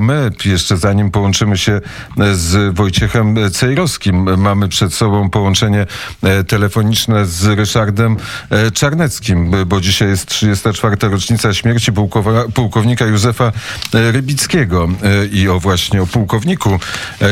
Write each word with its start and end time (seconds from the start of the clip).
My, 0.00 0.30
jeszcze 0.44 0.76
zanim 0.76 1.10
połączymy 1.10 1.58
się 1.58 1.80
z 2.32 2.74
Wojciechem 2.74 3.36
Cejrowskim, 3.52 4.40
mamy 4.40 4.68
przed 4.68 4.94
sobą 4.94 5.30
połączenie 5.30 5.86
e, 6.22 6.44
telefoniczne 6.44 7.26
z 7.26 7.44
Ryszardem 7.44 8.16
e, 8.50 8.70
Czarneckim, 8.70 9.52
bo 9.66 9.80
dzisiaj 9.80 10.08
jest 10.08 10.26
34. 10.26 10.96
rocznica 11.08 11.54
śmierci 11.54 11.92
pułkownika 12.54 13.06
Józefa 13.06 13.52
e, 13.94 14.12
Rybickiego. 14.12 14.88
I 15.32 15.48
o 15.48 15.60
właśnie 15.60 16.02
o 16.02 16.06
pułkowniku 16.06 16.78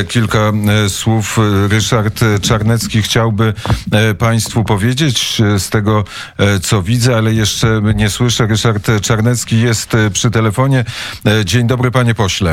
kilka 0.08 0.52
słów 0.88 1.38
Ryszard 1.68 2.20
Czarnecki 2.42 3.02
chciałby 3.02 3.54
Państwu 4.18 4.64
powiedzieć 4.64 5.42
z 5.58 5.70
tego, 5.70 6.04
co 6.62 6.82
widzę, 6.82 7.16
ale 7.16 7.34
jeszcze 7.34 7.82
nie 7.94 8.10
słyszę. 8.10 8.46
Ryszard 8.46 8.86
Czarnecki 9.02 9.60
jest 9.60 9.92
przy 10.12 10.30
telefonie. 10.30 10.84
Dzień 11.44 11.66
dobry, 11.66 11.90
panie 11.90 12.14
pośle. 12.14 12.49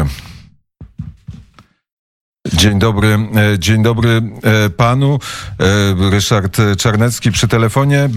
Dzień 2.53 2.79
dobry, 2.79 3.07
e, 3.53 3.59
dzień 3.59 3.83
dobry 3.83 4.21
e, 4.43 4.69
panu. 4.69 5.19
E, 5.59 6.09
Ryszard 6.11 6.57
Czarnecki 6.77 7.31
przy 7.31 7.47
telefonie. 7.47 8.09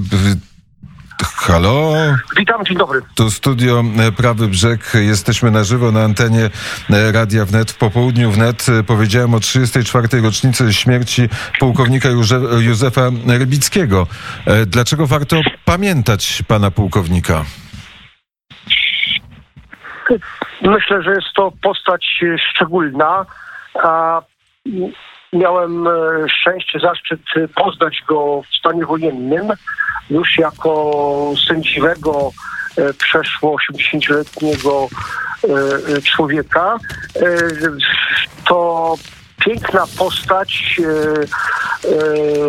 Halo? 1.37 1.93
Witam, 2.37 2.65
dzień 2.65 2.79
dobry. 2.79 3.01
Tu 3.15 3.30
studio 3.30 3.85
Prawy 4.16 4.48
Brzeg. 4.48 4.93
Jesteśmy 4.95 5.51
na 5.51 5.65
żywo 5.65 5.93
na 5.93 6.05
antenie 6.05 6.51
Radia 7.12 7.45
Wnet. 7.45 7.71
W 7.71 7.77
popołudniu 7.77 8.30
wnet 8.30 8.66
powiedziałem 8.87 9.35
o 9.35 9.41
34. 9.41 10.21
rocznicy 10.21 10.73
śmierci 10.73 11.29
pułkownika 11.59 12.09
Józefa 12.60 13.10
Rybickiego. 13.27 14.07
Dlaczego 14.66 15.07
warto 15.07 15.41
pamiętać 15.65 16.43
pana 16.49 16.71
pułkownika? 16.71 17.45
Myślę, 20.63 21.03
że 21.03 21.11
jest 21.11 21.33
to 21.37 21.53
postać 21.63 22.25
szczególna. 22.53 23.27
A 23.75 24.23
miałem 25.33 25.87
e, 25.87 25.91
szczęście, 26.29 26.79
zaszczyt 26.79 27.21
poznać 27.55 28.02
go 28.09 28.43
w 28.43 28.57
stanie 28.57 28.87
wojennym 28.87 29.49
już 30.11 30.39
jako 30.39 30.93
sędziwego 31.49 32.30
e, 32.77 32.95
przeszło 32.95 33.57
80-letniego 33.57 34.89
e, 35.45 36.02
człowieka. 36.02 36.77
To 38.49 38.95
piękna 39.45 39.85
postać, 39.99 40.80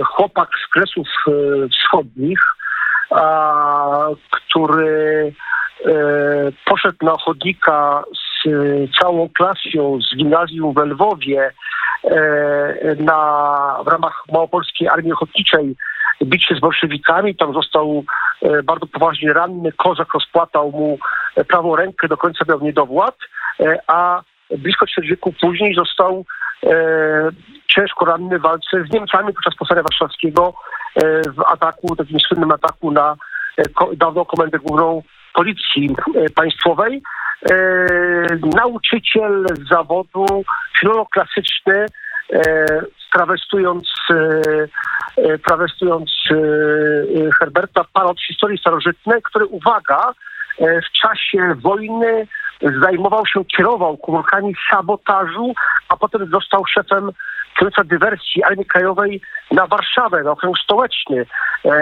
chłopak 0.05 0.49
z 0.65 0.69
Kresów 0.73 1.07
Wschodnich, 1.71 2.39
który 4.31 5.33
poszedł 6.65 6.97
na 7.01 7.17
chodnika 7.17 8.03
z 8.45 8.49
całą 8.99 9.29
klasą 9.29 9.99
z 10.01 10.17
gimnazjum 10.17 10.73
w 10.73 10.77
Lwowie 10.77 11.51
e, 12.03 12.95
na, 12.99 13.77
w 13.85 13.87
ramach 13.87 14.23
Małopolskiej 14.31 14.87
Armii 14.87 15.13
Ochotniczej 15.13 15.75
bić 16.23 16.45
się 16.45 16.55
z 16.55 16.59
bolszewikami. 16.59 17.35
Tam 17.35 17.53
został 17.53 18.03
e, 18.41 18.63
bardzo 18.63 18.85
poważnie 18.85 19.33
ranny. 19.33 19.71
Kozak 19.71 20.13
rozpłatał 20.13 20.71
mu 20.71 20.99
prawą 21.47 21.75
rękę, 21.75 22.07
do 22.07 22.17
końca 22.17 22.45
miał 22.49 22.59
niedowład, 22.59 23.15
e, 23.59 23.79
a 23.87 24.21
blisko 24.57 24.87
ćwierć 24.87 25.09
wieku 25.09 25.33
później 25.41 25.75
został 25.75 26.25
ciężko 27.67 28.05
ranny 28.05 28.39
w 28.39 28.41
walce 28.41 28.83
z 28.89 28.93
Niemcami 28.93 29.33
podczas 29.33 29.55
Powstania 29.55 29.81
Warszawskiego 29.81 30.53
w 31.35 31.41
ataku, 31.47 31.95
takim 31.95 32.19
słynnym 32.19 32.51
ataku 32.51 32.91
na 32.91 33.15
dawną 33.97 34.25
Komendę 34.25 34.59
Główną 34.59 35.01
Policji 35.33 35.95
Państwowej. 36.35 37.01
E, 37.49 37.55
nauczyciel 38.55 39.45
z 39.53 39.69
zawodu, 39.69 40.25
filolog 40.79 41.09
klasyczny, 41.09 41.85
e, 42.33 42.65
trawestując, 43.13 43.89
e, 45.17 45.37
trawestując 45.37 46.11
Herberta, 47.39 47.85
pan 47.93 48.07
od 48.07 48.21
historii 48.21 48.57
starożytnej, 48.57 49.21
który, 49.21 49.45
uwaga, 49.45 50.13
w 50.59 50.91
czasie 50.91 51.55
wojny 51.55 52.27
zajmował 52.81 53.25
się, 53.25 53.45
kierował 53.45 53.97
komórkami 53.97 54.55
sabotażu, 54.69 55.53
a 55.89 55.97
potem 55.97 56.29
został 56.29 56.65
szefem 56.65 57.11
kierowca 57.59 57.83
dywersji 57.83 58.43
Armii 58.43 58.65
Krajowej 58.65 59.21
na 59.51 59.67
Warszawę, 59.67 60.23
na 60.23 60.31
okręg 60.31 60.57
stołeczny, 60.59 61.25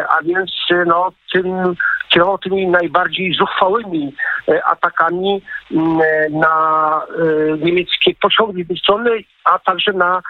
a 0.09 0.24
więc 0.24 0.52
no, 0.85 1.12
tym 1.34 1.75
kierował 2.09 2.38
tymi 2.38 2.68
najbardziej 2.68 3.34
zuchwałymi 3.34 4.13
e, 4.47 4.66
atakami 4.66 5.41
mm, 5.72 6.02
e, 6.02 6.29
na 6.29 7.02
e, 7.02 7.58
niemieckie 7.58 8.16
pociągi 8.22 8.63
z 8.63 8.79
strony, 8.79 9.12
a 9.44 9.59
także 9.59 9.94
na 9.94 10.22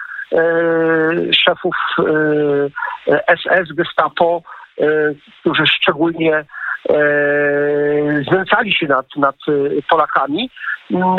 szefów 1.44 1.76
SS, 3.36 3.72
Gestapo, 3.72 4.42
którzy 5.40 5.66
szczególnie 5.66 6.44
znęcali 8.30 8.72
się 8.72 8.86
nad, 8.86 9.06
nad 9.16 9.36
Polakami. 9.88 10.50
Mm, 10.90 11.16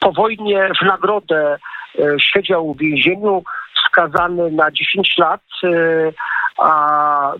po 0.00 0.12
wojnie 0.12 0.68
w 0.82 0.86
nagrodę 0.86 1.58
siedział 2.18 2.74
w 2.74 2.78
więzieniu, 2.78 3.42
skazany 3.88 4.50
na 4.50 4.70
10 4.70 5.14
lat 5.18 5.40
a 6.58 7.32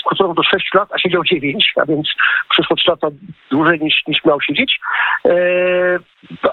skrócono 0.00 0.34
do 0.34 0.42
6 0.42 0.74
lat, 0.74 0.88
a 0.92 0.98
siedział 0.98 1.24
9, 1.24 1.72
a 1.76 1.86
więc 1.86 2.08
przyszło 2.50 2.76
3 2.76 2.90
lata 2.90 3.08
dłużej 3.50 3.80
niż, 3.80 4.02
niż 4.06 4.24
miał 4.24 4.40
siedzieć. 4.40 4.80
E, 5.26 5.32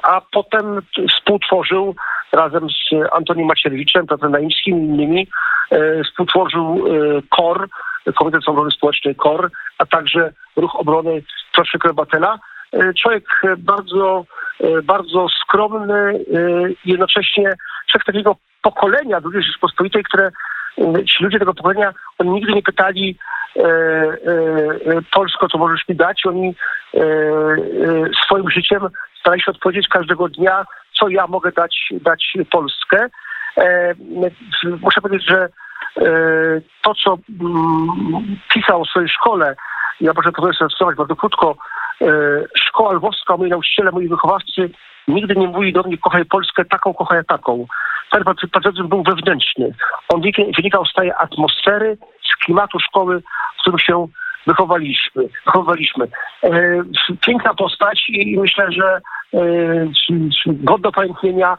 a 0.03 0.21
potem 0.31 0.81
współtworzył 1.09 1.95
razem 2.31 2.67
z 2.69 3.13
Antonim 3.13 3.47
Macierewiczem, 3.47 4.07
Piotrem 4.07 4.31
Naimskim 4.31 4.77
i 4.77 4.85
innymi, 4.85 5.27
e, 5.71 6.03
współtworzył 6.03 6.85
e, 6.87 7.21
KOR, 7.29 7.67
Komitet 8.15 8.41
Obrony 8.47 8.71
Społecznej 8.71 9.15
KOR, 9.15 9.51
a 9.77 9.85
także 9.85 10.33
Ruch 10.55 10.75
Obrony 10.75 11.21
Proszę 11.53 11.77
Krebatela. 11.77 12.39
Człowiek 13.01 13.41
bardzo, 13.57 14.25
bardzo 14.83 15.27
skromny, 15.41 16.19
jednocześnie 16.85 17.53
człowiek 17.87 18.05
takiego 18.05 18.35
pokolenia 18.61 19.17
II 19.33 19.43
Rzeczypospolitej, 19.43 20.03
które 20.03 20.31
ci 20.77 21.23
ludzie 21.23 21.39
tego 21.39 21.53
pokolenia, 21.53 21.93
oni 22.17 22.29
nigdy 22.29 22.53
nie 22.53 22.61
pytali 22.61 23.17
e, 23.55 23.61
e, 23.61 23.65
e, 23.65 25.01
Polsko, 25.11 25.47
co 25.47 25.57
możesz 25.57 25.87
mi 25.89 25.95
dać. 25.95 26.25
Oni 26.25 26.55
e, 26.93 26.99
e, 26.99 27.05
swoim 28.25 28.49
życiem 28.49 28.87
starali 29.19 29.41
się 29.41 29.51
odpowiedzieć 29.51 29.87
każdego 29.87 30.29
dnia, 30.29 30.65
co 30.99 31.09
ja 31.09 31.27
mogę 31.27 31.51
dać, 31.51 31.89
dać 31.91 32.33
Polskę. 32.51 33.07
E, 33.57 33.93
muszę 34.81 35.01
powiedzieć, 35.01 35.27
że 35.27 35.49
to, 36.81 36.93
co 36.95 37.17
mm, 37.41 38.37
pisał 38.53 38.85
w 38.85 38.89
swojej 38.89 39.09
szkole, 39.09 39.55
ja 40.01 40.13
pozwolę 40.13 40.53
sobie 40.53 40.69
cytować 40.69 40.97
bardzo 40.97 41.15
krótko, 41.15 41.57
szkoła 42.55 42.93
lwowska, 42.93 43.37
moi 43.37 43.49
nauczyciele, 43.49 43.91
moi 43.91 44.07
wychowawcy 44.07 44.69
nigdy 45.07 45.35
nie 45.35 45.47
mówi 45.47 45.73
do 45.73 45.83
mnie 45.83 45.97
kochaj 45.97 46.25
Polskę 46.25 46.65
taką, 46.65 46.93
kochaj 46.93 47.25
taką. 47.25 47.65
Ten 48.11 48.23
patriotyzm 48.51 48.87
był 48.87 49.03
wewnętrzny. 49.03 49.73
On 50.09 50.21
wynikał 50.55 50.85
z 50.85 50.93
tej 50.93 51.11
atmosfery, 51.11 51.97
z 52.31 52.35
klimatu 52.45 52.79
szkoły, 52.79 53.21
w 53.57 53.61
którym 53.61 53.79
się 53.79 54.07
wychowaliśmy. 54.47 55.23
wychowaliśmy. 55.45 56.07
E, 56.43 56.83
piękna 57.25 57.53
postać 57.53 58.03
i 58.09 58.39
myślę, 58.39 58.71
że 58.71 59.01
e, 59.33 59.39
godna 60.47 60.91
pamiętnienia, 60.91 61.57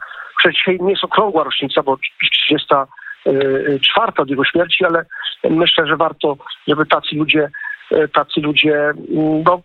dzisiaj 0.55 0.77
nie 0.81 0.91
jest 0.91 1.03
okrągła 1.03 1.43
rocznica, 1.43 1.83
bo 1.83 1.97
34 2.31 4.11
od 4.17 4.29
jego 4.29 4.45
śmierci, 4.45 4.85
ale 4.85 5.05
myślę, 5.49 5.87
że 5.87 5.97
warto, 5.97 6.37
żeby 6.67 6.85
tacy 6.85 7.15
ludzie 7.15 7.49
E, 7.49 7.68
tacy 8.13 8.41
ludzie 8.41 8.75
mm, 8.75 9.43
no, 9.43 9.61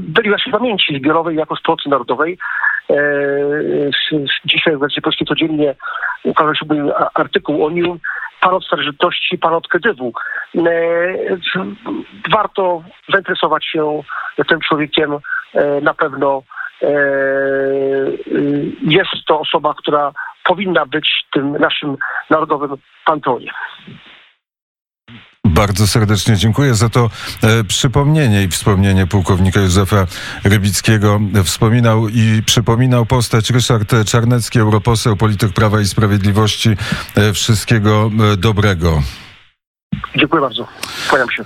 byli 0.00 0.30
naszej 0.30 0.52
pamięci 0.52 0.98
zbiorowej 0.98 1.36
jako 1.36 1.56
społeczności 1.56 1.90
narodowej. 1.90 2.38
E, 2.90 2.96
dzisiaj 4.44 4.76
w 4.76 4.78
wersji 4.78 5.02
polskiej 5.02 5.26
codziennie 5.26 5.74
ukazał 6.24 6.54
się 6.54 6.66
artykuł 7.14 7.66
o 7.66 7.70
nim, 7.70 7.98
pan 8.40 8.54
od 8.54 8.64
starożytności, 8.64 9.38
pan 9.38 9.54
od 9.54 9.68
Kedywu. 9.68 10.12
E, 10.56 10.60
warto 12.30 12.82
zainteresować 13.08 13.66
się 13.66 14.02
tym 14.48 14.60
człowiekiem. 14.60 15.18
Na 15.82 15.94
pewno 15.94 16.42
jest 18.82 19.10
to 19.26 19.40
osoba, 19.40 19.74
która 19.74 20.12
powinna 20.44 20.86
być 20.86 21.08
tym 21.32 21.52
naszym 21.52 21.96
narodowym 22.30 22.76
panteonie. 23.04 23.50
Bardzo 25.54 25.86
serdecznie 25.86 26.36
dziękuję 26.36 26.74
za 26.74 26.88
to 26.88 27.10
e, 27.42 27.64
przypomnienie 27.64 28.42
i 28.42 28.48
wspomnienie 28.48 29.06
pułkownika 29.06 29.60
Józefa 29.60 30.06
Rybickiego. 30.44 31.20
Wspominał 31.44 32.08
i 32.08 32.42
przypominał 32.46 33.06
postać 33.06 33.50
Ryszard 33.50 33.92
Czarnecki, 34.06 34.58
europoseł, 34.58 35.16
polityk 35.16 35.52
Prawa 35.52 35.80
i 35.80 35.84
Sprawiedliwości. 35.84 36.76
E, 37.16 37.32
wszystkiego 37.32 38.10
e, 38.32 38.36
dobrego. 38.36 39.02
Dziękuję 40.16 40.42
bardzo. 40.42 40.66
Kłaniam 41.08 41.30
się. 41.30 41.44